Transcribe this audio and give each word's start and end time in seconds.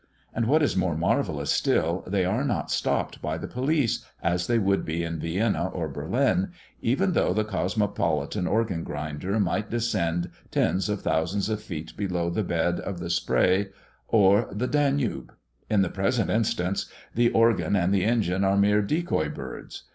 And 0.33 0.47
what 0.47 0.63
is 0.63 0.75
more 0.75 0.97
marvellous 0.97 1.51
still, 1.51 2.03
they 2.07 2.25
are 2.25 2.43
not 2.43 2.71
stopped 2.71 3.21
by 3.21 3.37
the 3.37 3.47
police, 3.47 4.03
as 4.23 4.47
they 4.47 4.57
would 4.57 4.83
be 4.83 5.03
in 5.03 5.19
Vienna 5.19 5.67
or 5.71 5.87
Berlin, 5.87 6.53
even 6.81 7.11
though 7.11 7.33
the 7.35 7.43
cosmopolitan 7.43 8.47
organ 8.47 8.83
grinder 8.83 9.39
might 9.39 9.69
descend 9.69 10.31
tens 10.49 10.89
of 10.89 11.03
thousands 11.03 11.49
of 11.49 11.61
feet 11.61 11.95
below 11.95 12.31
the 12.31 12.41
bed 12.43 12.79
of 12.79 12.97
the 12.97 13.11
Spre 13.11 13.67
or 14.07 14.47
the 14.51 14.65
Danube. 14.65 15.35
In 15.69 15.83
the 15.83 15.87
present 15.87 16.31
instance, 16.31 16.87
the 17.13 17.29
organ 17.29 17.75
and 17.75 17.93
the 17.93 18.03
engine 18.03 18.43
are 18.43 18.57
mere 18.57 18.81
decoy 18.81 19.29
birds. 19.29 19.83